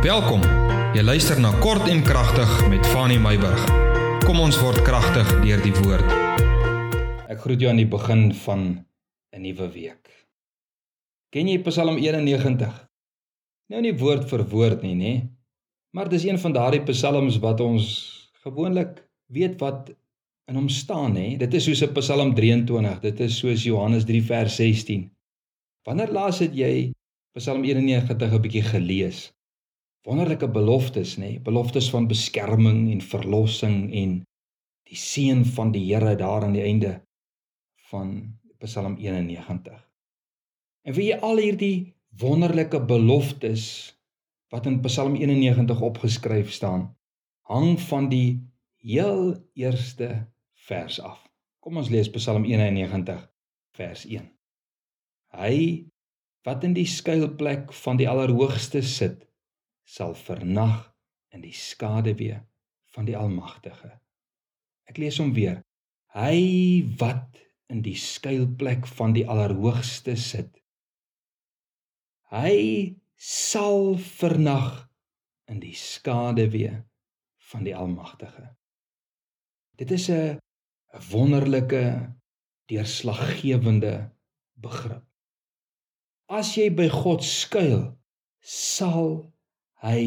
Welkom. 0.00 0.40
Jy 0.96 1.02
luister 1.04 1.36
na 1.36 1.50
Kort 1.60 1.84
en 1.92 1.98
Kragtig 2.00 2.48
met 2.72 2.86
Fanny 2.88 3.18
Meyburg. 3.20 3.60
Kom 4.24 4.38
ons 4.40 4.56
word 4.56 4.80
kragtig 4.80 5.28
deur 5.42 5.60
die 5.60 5.72
woord. 5.76 6.12
Ek 7.28 7.42
groet 7.42 7.60
jou 7.60 7.68
aan 7.68 7.82
die 7.82 7.90
begin 7.94 8.30
van 8.32 8.62
'n 9.36 9.42
nuwe 9.44 9.66
week. 9.74 10.08
Ken 11.28 11.50
jy 11.52 11.58
Psalm 11.66 11.98
91? 12.00 12.88
Nou 13.68 13.80
nie 13.82 13.92
woord 13.92 14.24
vir 14.24 14.44
woord 14.48 14.82
nie, 14.82 14.94
nê? 14.94 15.28
Maar 15.92 16.08
dis 16.08 16.24
een 16.24 16.38
van 16.38 16.52
daardie 16.52 16.80
psalms 16.88 17.36
wat 17.38 17.60
ons 17.60 17.84
gewoonlik 18.40 19.04
weet 19.28 19.60
wat 19.60 19.90
in 20.48 20.54
hom 20.54 20.68
staan, 20.68 21.12
nê? 21.12 21.36
Dit 21.36 21.52
is 21.54 21.64
soos 21.64 21.82
'n 21.82 21.92
Psalm 21.92 22.34
23. 22.34 23.00
Dit 23.00 23.20
is 23.20 23.36
soos 23.36 23.64
Johannes 23.64 24.04
3 24.04 24.22
vers 24.22 24.56
16. 24.56 25.10
Wanneer 25.84 26.08
laas 26.08 26.38
het 26.38 26.54
jy 26.54 26.90
Psalm 27.36 27.64
91 27.64 28.32
'n 28.32 28.40
bietjie 28.40 28.62
gelees? 28.62 29.30
Wonderlike 30.06 30.48
beloftes 30.48 31.16
nê? 31.20 31.38
Beloftes 31.44 31.90
van 31.92 32.08
beskerming 32.08 32.88
en 32.92 33.02
verlossing 33.04 33.90
en 33.92 34.16
die 34.88 34.98
seën 34.98 35.44
van 35.56 35.72
die 35.74 35.84
Here 35.88 36.16
daar 36.18 36.46
aan 36.46 36.56
die 36.56 36.64
einde 36.64 37.00
van 37.90 38.38
Psalm 38.60 38.96
91 39.00 39.76
en 40.82 40.96
wie 40.96 41.12
al 41.16 41.40
hierdie 41.40 41.94
wonderlike 42.20 42.80
beloftes 42.88 43.64
wat 44.50 44.66
in 44.66 44.80
Psalm 44.84 45.14
91 45.20 45.80
opgeskryf 45.80 46.50
staan 46.52 46.90
hang 47.50 47.78
van 47.90 48.08
die 48.10 48.40
heel 48.80 49.34
eerste 49.54 50.26
vers 50.66 51.00
af. 51.00 51.22
Kom 51.60 51.76
ons 51.76 51.90
lees 51.92 52.10
Psalm 52.10 52.44
91 52.48 53.24
vers 53.76 54.04
1 54.08 54.28
hy 55.36 55.56
wat 56.46 56.64
in 56.66 56.74
die 56.74 56.88
skuilplek 56.88 57.72
van 57.84 58.00
die 58.00 58.08
allerhoogste 58.10 58.82
sit 58.86 59.26
sal 59.90 60.14
vernag 60.14 60.84
in 61.34 61.42
die 61.42 61.54
skaduwee 61.54 62.38
van 62.94 63.08
die 63.08 63.16
Almagtige. 63.18 63.96
Ek 64.90 64.98
lees 65.02 65.18
hom 65.22 65.32
weer. 65.34 65.60
Hy 66.14 66.82
wat 66.98 67.38
in 67.70 67.82
die 67.86 67.96
skuilplek 67.98 68.86
van 68.98 69.14
die 69.14 69.26
Allerhoogste 69.30 70.16
sit. 70.18 70.58
Hy 72.30 72.54
sal 73.14 73.96
vernag 73.98 74.86
in 75.50 75.58
die 75.62 75.74
skaduwee 75.74 76.72
van 77.50 77.66
die 77.66 77.74
Almagtige. 77.74 78.46
Dit 79.78 79.90
is 79.90 80.08
'n 80.10 80.38
wonderlike 81.10 82.14
deurslaggewende 82.70 84.10
begrip. 84.54 85.04
As 86.28 86.54
jy 86.54 86.70
by 86.70 86.88
God 86.88 87.24
skuil, 87.24 87.98
sal 88.40 89.32
hy 89.84 90.02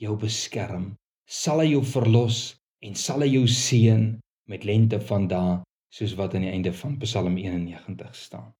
jou 0.00 0.16
beskerm, 0.20 0.94
sal 1.26 1.62
hy 1.62 1.72
jou 1.74 1.82
verlos 1.84 2.56
en 2.84 2.96
sal 2.98 3.24
hy 3.24 3.32
jou 3.34 3.46
seën 3.50 4.08
met 4.50 4.64
lente 4.68 5.00
van 5.08 5.26
dae 5.30 5.56
soos 5.96 6.14
wat 6.18 6.34
aan 6.36 6.44
die 6.44 6.52
einde 6.52 6.72
van 6.76 6.98
Psalm 7.00 7.36
91 7.40 8.14
staan. 8.16 8.50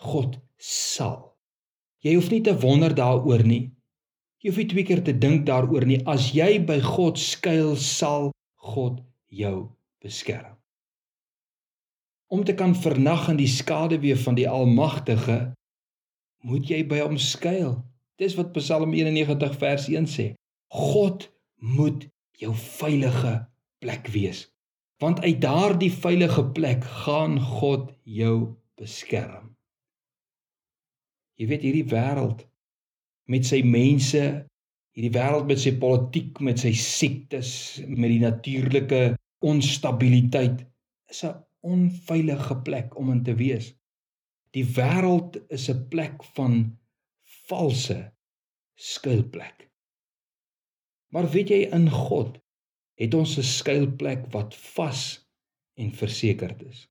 God 0.00 0.38
sal. 0.58 1.36
Jy 2.00 2.16
hoef 2.16 2.30
nie 2.32 2.42
te 2.44 2.54
wonder 2.60 2.94
daaroor 2.96 3.44
nie. 3.44 3.68
Jy 4.40 4.50
hoef 4.50 4.60
nie 4.62 4.70
twee 4.72 4.86
keer 4.88 5.02
te 5.04 5.12
dink 5.12 5.44
daaroor 5.48 5.84
nie. 5.86 6.00
As 6.08 6.30
jy 6.32 6.56
by 6.64 6.78
God 6.82 7.20
skuil, 7.20 7.74
sal 7.76 8.30
God 8.72 9.02
jou 9.28 9.68
beskerm. 10.00 10.56
Om 12.30 12.44
te 12.46 12.54
kan 12.56 12.72
vernag 12.78 13.28
in 13.32 13.40
die 13.40 13.50
skaduwee 13.50 14.16
van 14.16 14.38
die 14.38 14.48
Almagtige, 14.48 15.38
moet 16.46 16.70
jy 16.70 16.80
by 16.88 17.02
hom 17.02 17.18
skuil. 17.20 17.80
Dis 18.20 18.36
wat 18.36 18.52
Psalm 18.52 18.92
91 18.92 19.54
vers 19.56 19.86
1 19.88 20.08
sê. 20.12 20.26
God 20.68 21.24
moet 21.56 22.04
jou 22.40 22.52
veilige 22.54 23.32
plek 23.80 24.10
wees. 24.12 24.44
Want 25.00 25.22
uit 25.24 25.40
daardie 25.40 25.92
veilige 25.92 26.44
plek 26.56 26.84
gaan 27.04 27.38
God 27.40 27.88
jou 28.04 28.60
beskerm. 28.76 29.54
Jy 31.40 31.48
weet 31.48 31.64
hierdie 31.64 31.88
wêreld 31.88 32.44
met 33.32 33.46
sy 33.48 33.62
mense, 33.64 34.20
hierdie 34.92 35.14
wêreld 35.14 35.48
met 35.48 35.62
sy 35.62 35.72
politiek, 35.80 36.36
met 36.44 36.60
sy 36.60 36.74
siektes, 36.76 37.52
met 37.88 38.12
die 38.12 38.20
natuurlike 38.20 39.00
onstabiliteit 39.40 40.66
is 41.08 41.24
'n 41.24 41.40
onveilige 41.64 42.56
plek 42.66 42.96
om 43.00 43.12
in 43.12 43.22
te 43.24 43.34
wees. 43.34 43.72
Die 44.52 44.66
wêreld 44.76 45.40
is 45.48 45.70
'n 45.70 45.88
plek 45.88 46.24
van 46.36 46.76
valse 47.50 47.98
skuilplek. 48.80 49.66
Maar 51.10 51.28
weet 51.34 51.50
jy 51.52 51.60
in 51.74 51.88
God 51.90 52.38
het 53.00 53.14
ons 53.16 53.36
'n 53.38 53.46
skuilplek 53.46 54.28
wat 54.34 54.54
vas 54.76 55.02
en 55.74 55.92
versekerd 55.92 56.62
is. 56.62 56.86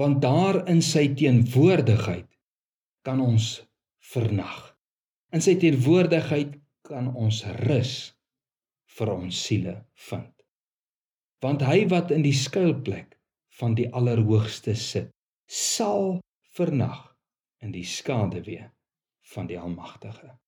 Want 0.00 0.22
daar 0.22 0.68
in 0.68 0.82
sy 0.82 1.06
teenwoordigheid 1.14 2.28
kan 3.02 3.20
ons 3.20 3.62
vernag. 4.12 4.76
In 5.32 5.40
sy 5.40 5.54
teenwoordigheid 5.60 6.56
kan 6.82 7.14
ons 7.14 7.44
rus 7.44 8.14
vir 8.96 9.12
ons 9.12 9.44
siele 9.46 9.74
vind. 10.08 10.32
Want 11.40 11.62
hy 11.62 11.86
wat 11.88 12.10
in 12.10 12.22
die 12.22 12.36
skuilplek 12.36 13.18
van 13.58 13.74
die 13.74 13.88
Allerhoogste 13.92 14.74
sit, 14.74 15.10
sal 15.46 16.20
vernag 16.56 17.16
in 17.60 17.72
die 17.72 17.84
skaduwee 17.84 18.70
van 19.24 19.46
die 19.46 19.58
Almagtige. 19.58 20.38